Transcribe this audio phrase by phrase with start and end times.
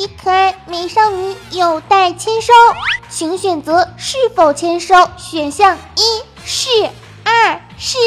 [0.00, 2.52] 的可爱美少女有待签收，
[3.10, 4.94] 请选择是否签收。
[5.18, 6.68] 选项一是，
[7.22, 7.98] 二是。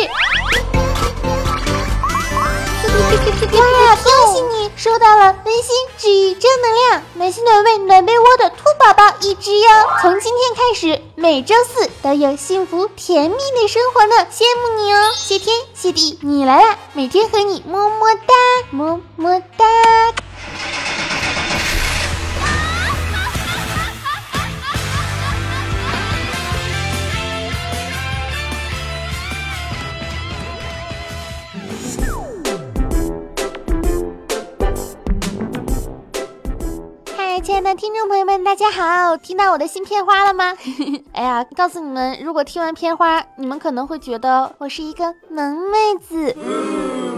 [3.56, 3.96] 哇！
[3.96, 9.70] 恭喜你收到了温馨治愈正能量暖心暖胃暖被窝的兔宝宝一只哟！
[10.02, 15.12] 从今天开始，每周四都有幸福甜蜜的生活呢，羡慕你哦！
[15.16, 16.78] 谢天谢地，你来啦！
[16.94, 18.34] 每天和你么么哒，
[18.72, 19.66] 么么哒。
[37.54, 39.16] 亲爱的听众朋友们，大家好！
[39.16, 40.58] 听到我的新片花了吗？
[41.14, 46.36] 哎呀，告诉你们，如果听完片花，你们可能会觉得我是一个萌妹子，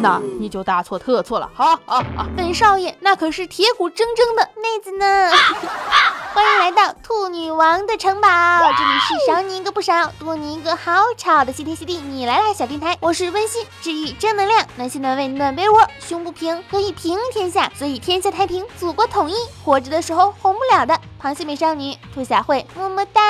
[0.02, 1.50] 那你就大错特错了。
[1.56, 5.32] 好好好，本少爷那可是铁骨铮铮的妹子呢。
[6.36, 8.28] 欢迎来到兔女王的城堡，
[8.60, 23.22] 这里是少你一个不少，多你一个好吵的谢天谢地你来啦小电台，我是温馨治愈正能量，暖心暖胃暖被窝，胸不平可以平天下，所以天下太平，祖国统一，活着的时候红不了的螃蟹美少女兔小慧，么么哒。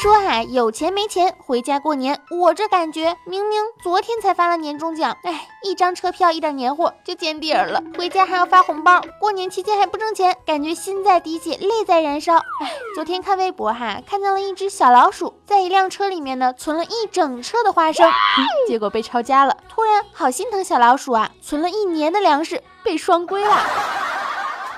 [0.00, 2.18] 说哈，有钱没钱回家过年。
[2.30, 7.82] 我这感觉，明明昨天才发了年终奖，哎，一张车票，一点年货就见底儿了。
[7.98, 12.36] 回家还要发红包，过年期间还不挣钱，感觉心在滴血，泪在燃烧。
[12.36, 18.10] 哎，昨天看微博哈，看见了一只小老鼠在一辆车里面呢，存了一整车的花生，
[18.66, 19.54] 结果被抄家了。
[19.68, 23.54] 突然好心疼小老鼠啊，存了一年的粮食被双规了。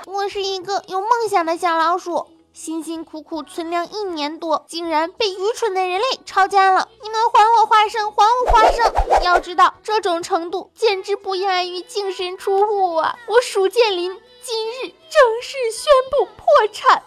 [0.05, 2.27] 我是一个有梦想的小老鼠。
[2.53, 6.87] 辛辛苦苦存粮一年多，竟然被愚蠢的人类抄家了！
[7.01, 9.23] 你们还我花生，还我花生！
[9.23, 13.17] 要知道，这种程度简直不亚于净身出户啊！
[13.25, 17.01] 我鼠建林今日正式宣布破产，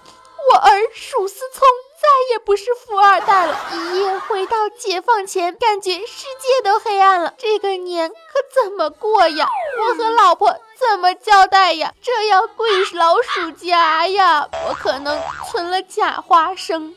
[0.50, 1.62] 我儿鼠思聪
[2.06, 3.58] 再也不是富二代了。
[3.72, 7.34] 一夜回到解放前，感觉世界都黑暗了。
[7.36, 9.48] 这个年可怎么过呀？
[9.88, 10.56] 我和老婆。
[10.78, 11.90] 怎么交代呀？
[12.02, 14.46] 这要跪老鼠夹呀！
[14.68, 15.18] 我可能
[15.50, 16.94] 存了假花生。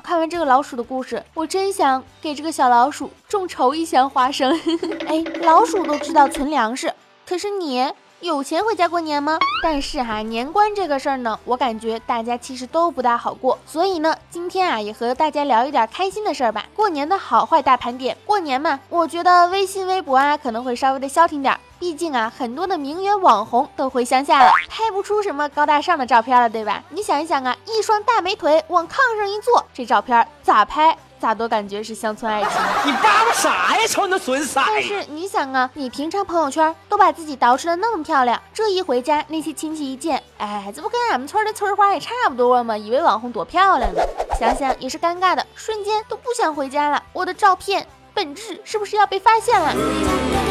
[0.00, 4.52] 看完这个老鼠的故事，我真想给这个小老鼠众筹一箱花生。
[5.08, 6.92] 哎，老鼠都知道存粮食，
[7.26, 9.38] 可是你有钱回家过年吗？
[9.62, 13.58] 但是哈，年关这个事儿呢，我感觉大家其实都不大好过。
[13.66, 16.66] 所以呢，今天啊，也和大家聊一点开心的事儿吧。
[16.76, 18.14] 过年的好坏大盘点。
[18.26, 21.58] 过年嘛，我觉得微信、微博啊，可能会稍微的消停点。
[21.78, 26.84] 毕竟啊，很多的名媛网红都回乡下了，拍不出什么高大上的照片了，对吧？
[26.90, 32.50] 你想一想啊，一双大美腿往炕上一坐，这照片咋拍咋都感觉是乡村爱情。
[32.86, 34.60] 你叭叭啥呀，瞅你那损色！
[34.66, 42.76] 但是你想啊，你平常朋友圈都把自己捯饬的那么漂亮，这一回家，那些亲戚一见，哎，这不跟俺们村的村花也差不多吗？
[42.76, 44.00] 以为网红多漂亮呢，
[44.38, 47.02] 想想也是尴尬的，瞬间都不想回家了。
[47.12, 50.49] 我的照片本质是不是要被发现了？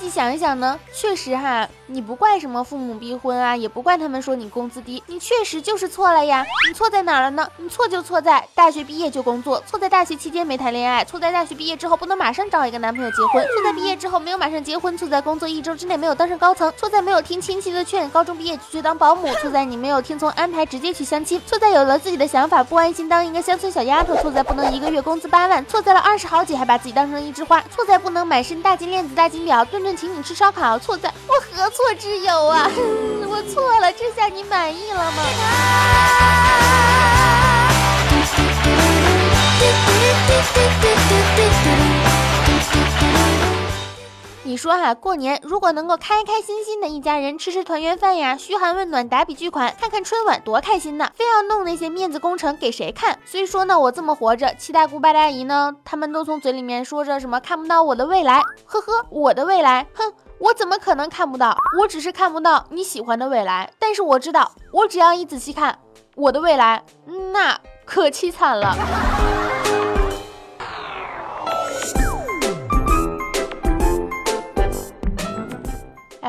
[0.00, 6.42] 细想一想呢，确实哈，你不怪什么父母逼婚啊，也不怪他们说你工资低，你确实就是错了呀。
[6.66, 7.46] 你错在哪儿了呢？
[7.58, 32.70] 你错就错在大学毕业就工作，错在大学期间没谈恋爱，错在大学毕业之后不能马上找一个男朋友结婚，错在毕业之后没有马上结婚，错在工作一周之内没有当上高层，错在没有听亲戚的劝，高中毕业就去当保姆，错在你没有听从安排直接去相亲，错在有了自己的想法不安心当一个乡村小丫头，错在不能一个月工资八万，错在了二十好几还把自己当成一枝花，错在不能满身大金链子大金表，顿顿请你吃烧烤，错在我何错之有啊？
[33.28, 35.22] 我错了，这下你满意了吗？
[44.50, 51.08] 你说哈，过年如果能够开开心心的一家人吃吃团圆饭呀，嘘寒问暖，打笔巨款，看看春晚，多开心呐！
[51.14, 53.16] 非要弄那些面子工程给谁看？
[53.24, 61.56] 所以说呢，我这么活着，七大姑八大姨呢，他们都从嘴里面说着什么看不到我的未来，呵呵，我的未来，哼，我怎么可能看不到？
[61.78, 65.78] 我只是看不到你喜欢的未来，但是我知道，我只要一仔细看
[66.16, 66.82] 我的未来，
[67.32, 68.74] 那可凄惨了。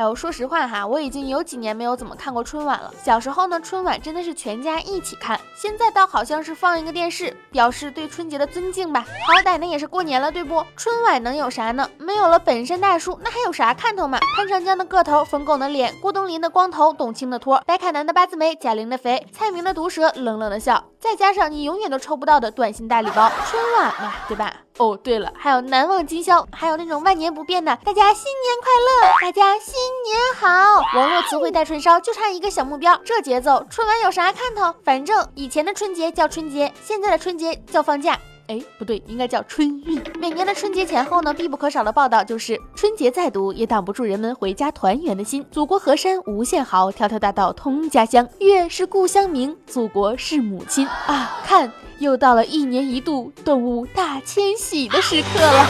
[0.02, 2.92] 哎呦，说实话哈，我已经有几年没有怎么看过春晚了。
[3.00, 9.06] 小时候呢，春晚真的是全家一起看，现在倒好像是放一个电视，表示对春节的尊敬吧。
[9.28, 10.66] 好歹呢也是过年了，对不？
[10.74, 11.88] 春晚能有啥呢？
[11.98, 14.18] 没有了本山大叔，那还有啥看头嘛？
[14.34, 24.52] 潘长江的个头，冯巩的脸，郭冬临的光头，董卿的托，白凯南的八字眉，贾玲的肥，蔡明的毒舌，冷冷的笑，再加上你永远都抽不到的短信大礼包，春晚嘛，对吧？
[24.82, 30.82] 哦，对了，还有难忘今宵，还有那种万年不变的，大家新年快乐，大家新年好。
[30.98, 34.74] 网络词汇带春烧，就差一个小目标，这节奏春晚有啥看头？
[34.82, 38.18] 反正以前的春节叫春节，现在的春节叫放假。
[38.48, 40.02] 哎，不对，应该叫春运。
[40.18, 45.46] 每年的春节前后呢，必不可少的报道就是春节再堵也挡不住人们回家团圆的心。
[45.52, 48.28] 祖国河山无限好，条条大道通家乡。
[48.40, 51.40] 月是故乡明，祖国是母亲啊！
[51.44, 51.72] 看。
[52.02, 55.66] 又到了一年一度动物大迁徙的时刻了。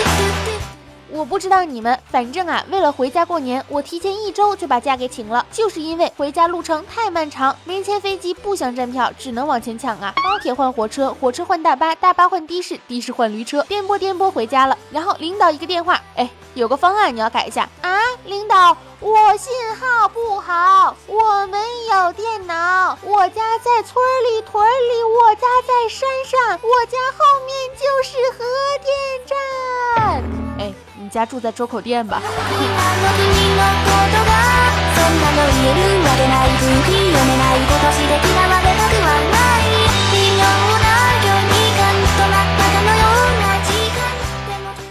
[1.14, 10.12] 我不知道你们，反正啊，为了回家过年，我提前一周就把假给请了，就是因为回家路程太漫长，没钱飞机，不想站票，只能往前抢啊。
[10.16, 14.76] 高铁换火车，火车换大巴，大巴换的士，的士换驴车，颠簸颠簸回家了。
[14.90, 18.76] 然后领导一个电话，哎，有个方案你要改一下啊，领导。
[18.98, 21.58] 我信号不好，我没
[21.92, 28.44] 有电脑，我家在村里，屯里，我家在山上，我家后面就是核
[28.82, 30.43] 电站。
[30.58, 32.22] 哎，你家住在周口店吧？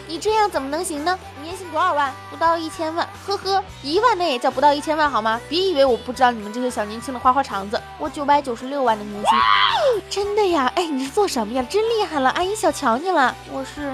[0.08, 1.18] 你这样怎么能行呢？
[1.42, 2.12] 年薪多少万？
[2.30, 5.40] 不到一千万，呵呵，一万那也叫不到一千万好吗？
[5.50, 9.32] 别以为我不知道你们这些小年轻的花花肠子，我九百九十六万的年薪，
[10.10, 10.72] 真的呀？
[10.76, 11.66] 哎，你是做什么呀？
[11.70, 13.36] 真厉害了，阿姨小瞧你了。
[13.52, 13.94] 我是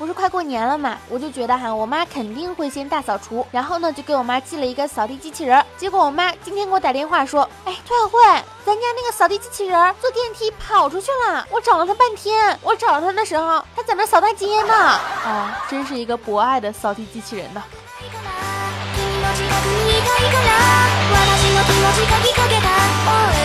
[0.00, 5.62] 不是快过年了嘛，我就觉得哈，我妈肯定会先大扫除，然后呢就给我妈寄了一个扫地机器人。
[5.76, 8.18] 结果我妈今天给我打电话说，哎，兔小慧，
[8.64, 14.74] 咱家那个扫地机器人坐电梯跑出去了，我找了它半天，我找它的时候，它在那扫大街呢。
[14.74, 17.62] 啊，真是一个博爱的扫地机器人呢。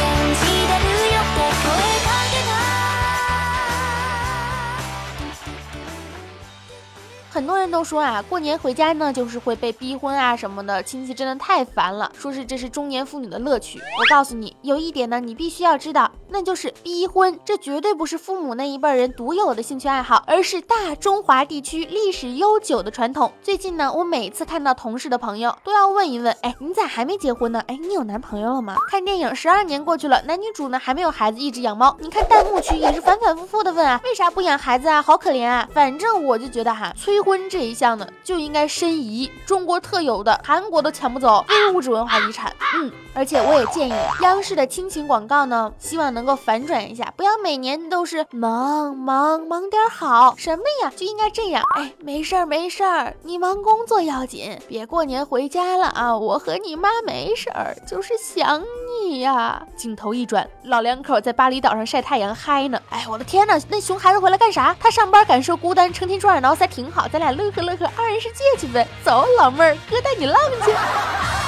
[7.36, 13.78] 很多人都说啊，过年回家呢，就是会被逼婚啊什么的，亲戚真的太烦了，说是这是中年妇女的乐趣。
[13.78, 23.32] 我告诉你，有一点呢，你必须要知道，那就是逼婚，这绝对不是父母那一辈人独有的兴趣爱好，而是大中华地区历史悠久的传统。
[23.42, 27.64] 最近呢，我每次看到同事的朋友，都要问一问，哎，你咋还没结婚呢？
[27.68, 28.76] 哎，你有男朋友了吗？
[28.90, 31.96] 看电影十二年过去了，男女主呢还没有孩子，一直养猫。
[32.02, 35.02] 你看弹幕区也是反反复复的问啊，为啥不养孩子啊？
[35.02, 35.66] 好可怜啊！
[35.74, 37.16] 反正我就觉得哈，催。
[37.26, 42.54] 婚这一项呢，就应该申遗，中国特有的，韩国都抢不走，非物质文化遗产。
[42.76, 51.64] 嗯，而且我也建议央视的亲情广告呢，希望能能够反转一下，不要每年都是忙忙忙点好，什么呀，就应该这样。
[51.76, 58.64] 哎，没事儿没事儿，你忙工作要紧，别过年回家了啊，我和你妈没事儿，就是想
[59.04, 59.62] 你呀。
[59.76, 62.82] 镜头一转，老两口在巴厘岛上晒太阳嗨呢。
[62.90, 64.76] 哎，我的天呐，那熊孩子回来干啥？
[64.80, 67.08] 他上班感受孤单，成天抓耳挠腮挺好。
[67.08, 68.88] 咱俩乐呵乐呵，二人世界去呗！
[69.04, 71.45] 走，老妹儿，哥带你浪去。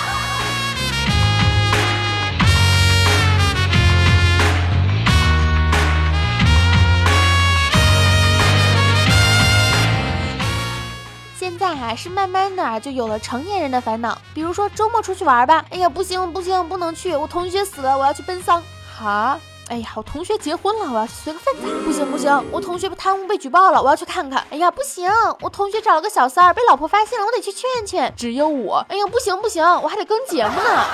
[11.67, 18.63] 在还是慢慢的就有了成年人的烦恼，比如说周末出去玩吧，哎呀，不行不行，不能去，我同学死了，我要去奔丧。
[18.97, 19.37] 哈。
[19.67, 21.67] 哎呀，我同学结婚了，我要去随个份子。
[21.83, 24.41] 不行不行，我同学贪污被举报了，我要去看看。
[24.49, 28.13] 哎呀，不行，我同学找了个小三儿，被老婆发现了，我得去劝劝。
[28.15, 30.85] 只有我，哎呀，不行不行，我还得更节目呢。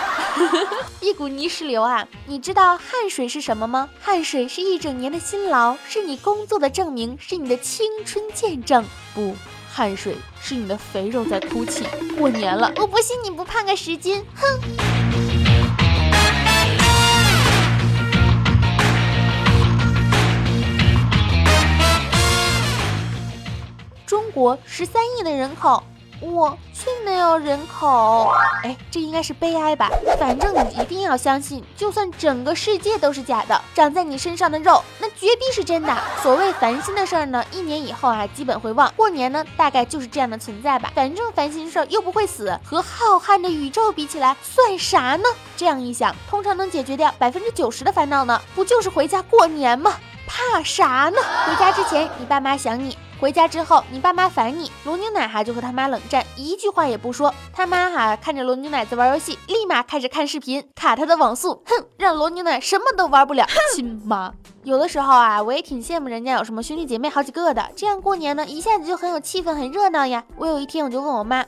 [1.01, 2.03] 一股泥石流啊！
[2.25, 3.87] 你知道汗水是什么吗？
[4.01, 8.83] 汗水是一整年的辛劳，是你工作的证明，是你的青春见证。
[9.13, 9.35] 不，
[9.75, 11.83] 汗水是你的肥肉在哭泣。
[12.15, 14.59] 过年了，我不信你不胖个十斤，哼。
[24.05, 25.83] 中国十三亿的人口，
[26.23, 28.31] 我却没有人口。
[28.63, 29.89] 哎，这应该是悲哀吧？
[30.17, 35.93] 反正你一定要相信，就算整个世界都是假的，长在你身上的肉那绝逼是真的。
[36.21, 38.91] 所谓烦心的事儿呢，一年以后啊基本会忘。
[38.95, 40.93] 过年呢，大概就是这样的存在吧。
[40.95, 45.25] 反正烦心事儿又不会死，和浩瀚的宇宙比起来，算啥呢？
[45.57, 49.93] 这样一想，通常能解决掉百分之九十的烦恼呢，不就是回家过年吗？
[50.27, 51.17] 怕啥呢？
[51.47, 54.71] 回家之前，你爸妈想你；回家之后，你爸妈烦你。
[54.83, 57.33] 罗牛奶哈就和他妈冷战，一句话也不说。
[57.53, 63.45] 他妈哈看着罗牛奶在玩游戏，立马开始看视频，卡他的网速，哼，让罗牛奶什么都玩不了。
[63.75, 70.23] 亲妈，有的时候啊，我也挺羡慕人家有什么兄弟姐妹好几个的，这样过年呢，一下子就很有气氛，很热闹呀。
[70.37, 71.45] 我有一天我就问我妈，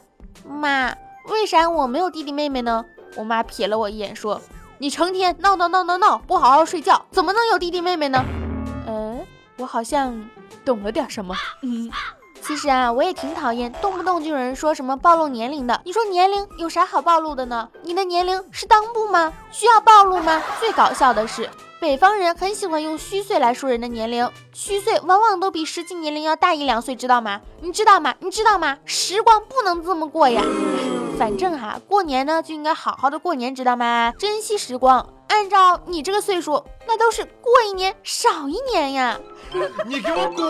[0.48, 0.94] 妈，
[1.30, 2.86] 为啥我没有弟弟妹妹呢？
[3.16, 4.42] 我妈瞥了我一眼说，
[4.78, 8.24] 你成天闹闹闹闹闹，不好好睡觉，怎么能有弟弟妹妹呢？
[9.58, 10.30] 我好像
[10.64, 11.36] 懂了点什么。
[11.62, 11.90] 嗯，
[12.42, 15.82] 其实啊，我也挺讨厌动不动就有人说什么暴露年龄的。
[15.86, 17.70] 你说年龄有啥好暴露的呢？
[17.84, 19.34] 你的年龄是裆部吗？
[19.52, 20.42] 需要暴露吗？
[20.60, 27.42] 最搞笑的是，北方人很喜欢用虚岁来说人的年龄，虚岁往往都比实际年龄要大一两岁，知道吗？
[27.62, 28.14] 你知道吗？
[28.20, 28.78] 你知道吗？
[28.86, 30.44] 时光不能这么过呀。
[31.18, 34.14] 反正哈，过年呢就应该好好的过年，知道吗？
[34.20, 35.08] 珍惜时光。
[35.28, 39.20] 按照你这个岁数，那都是过一年少一年呀。
[39.86, 40.46] 你给我滚！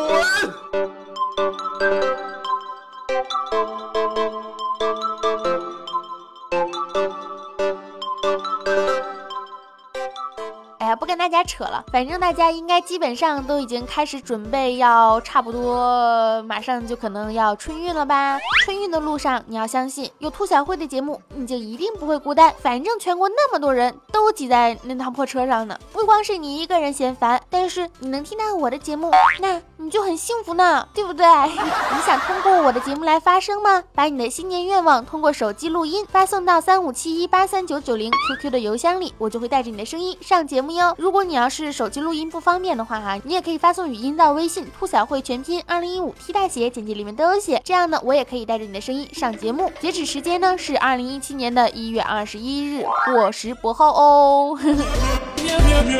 [11.16, 18.38] 跟大家扯了，反正大家应该基本上都已经开始准备，要差不多马上就可能要春运了吧？
[18.66, 22.54] 春运的路上，你要相信有兔小慧的节目，你就一定不会孤单。
[22.60, 31.26] 反正全国那么多人都挤在那趟破车上呢，不光是你一个人嫌烦，但是你能听到我的节目，那你就很幸福呢，对不对？
[31.48, 33.82] 你想通过我的节目来发声吗？
[33.94, 40.94] 把你的新年愿望通过手机录音发送到三五七一八三九九零 QQ 的邮箱里，我就会带着你的声音上节目哟。
[41.06, 47.62] 如果你要是手机录音不方便的话哈，你也可以发送语音到微信“兔小慧全拼二零一五 T 大写”，简介里面都有写。
[47.64, 49.72] 这样呢，我也可以带着你的声音上节目。
[49.80, 54.58] 截止时间呢是二零一七年的一月二十一日，过时不候哦。
[54.64, 56.00] 喵喵喵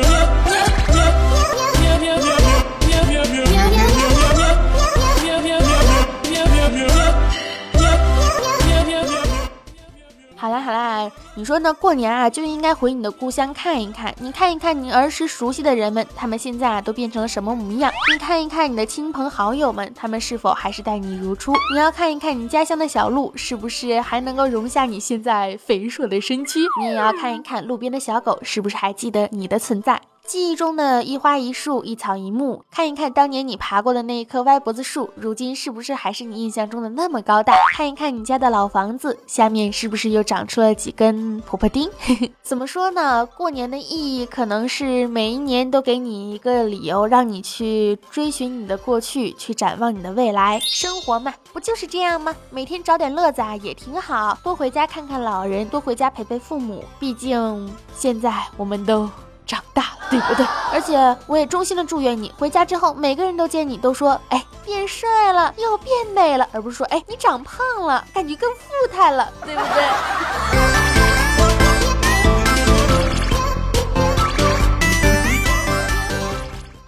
[2.00, 2.25] 喵喵
[11.38, 11.70] 你说呢？
[11.74, 17.92] 过年啊就应该回你的故乡看一看，你看一看你儿时熟悉的人们，他们现在啊都变成了什么模样？
[18.10, 21.52] 你看一看你的亲朋好友们，他们是否还是待你如初？
[21.74, 26.60] 你要看一看你家乡的小路，是不是还能够容下你现在肥硕的身躯？
[26.80, 30.00] 你也要看一看路边的小狗，是不是还记得你的存在？
[30.26, 37.54] 记忆中的一花一树一草一木，看一看当年你爬过的那一棵歪脖子树，如今是不是还是你印象中的那么高大？
[37.72, 41.88] 看一看你家的老房子，下面是不是又长出了几根婆婆丁？
[42.42, 43.24] 怎么说呢？
[43.24, 50.58] 过年的意义可能是每一年都给你一个理由，让你去追寻你的过去，去展望你的未来。
[50.60, 52.34] 生活嘛，不就是这样吗？
[52.50, 54.36] 每天找点乐子啊，也挺好。
[54.42, 56.84] 多回家看看老人，多回家陪陪父母。
[56.98, 59.08] 毕竟现在我们都。
[59.46, 60.44] 长大了，对不对？
[60.72, 71.15] 而且我也衷心的祝愿你回家之后，每个人都见你都说，哎，变帅了，又变美了，而不是说，哎，你长胖了，感觉更富态了，对不对？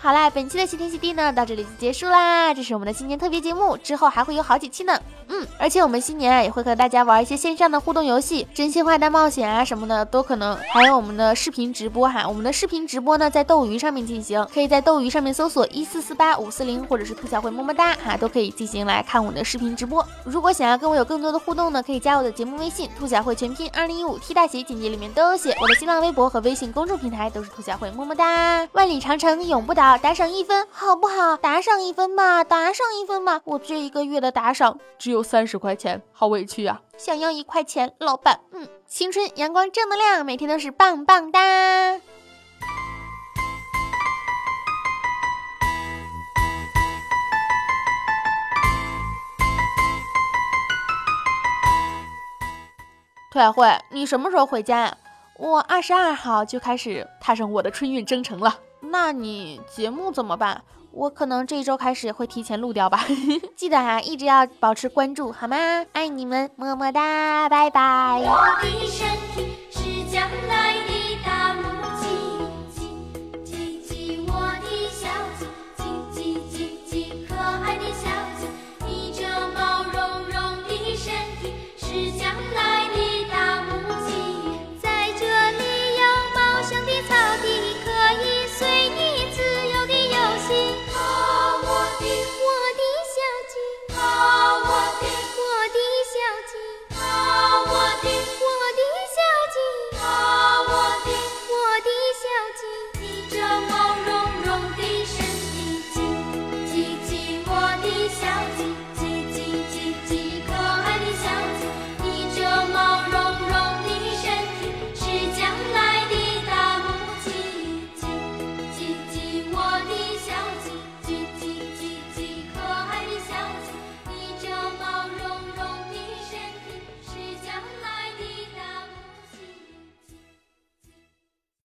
[0.09, 2.55] 好啦，本期的谢天谢地呢，到这里就结束啦。
[2.55, 4.99] 这是我们的新年特别节目，之后还会有好几期呢。
[5.29, 10.57] 嗯，而且我们新年啊，也会和大家玩一些线上的互动游戏，真心话大冒险啊什么的都可能。
[10.73, 20.03] 还有我们的视频直播哈，我们的视频直播呢，在斗鱼上面进行，可以在斗鱼上面搜索一四四八五四零，或者是兔小慧么么哒哈，都可以进行来看我们的视频直播。
[20.25, 25.55] 如果想要跟我有更多的互动呢，可以加我的节目微信兔小慧全拼二零一五 T 大写，简介里面都有写。
[25.61, 28.67] 我的新浪微博和微信公众平台都是兔小慧么么哒。
[28.73, 29.98] 万里长城永不倒。
[30.01, 31.37] 打赏一分好不好？
[31.37, 33.41] 打赏一分嘛，打赏一分嘛！
[33.45, 36.81] 我这一个月的打赏只有三十块钱，好委屈呀！
[36.97, 38.41] 想要一块钱，老板。
[38.53, 41.99] 嗯，青春阳光正能量，每天都是棒棒哒。
[53.31, 54.97] 兔小慧，你什么时候回家呀？
[55.39, 58.61] 我二十二号就开始踏上我的春运征程了。
[58.91, 60.63] 那你节目怎么办？
[60.91, 63.05] 我可能这一周开始会提前录掉吧。
[63.55, 65.57] 记得哈，一直要保持关注，好吗？
[65.93, 68.23] 爱你们，么么哒，拜拜。
[68.25, 70.75] 我的身体是将来